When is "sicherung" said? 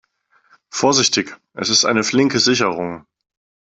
2.39-3.05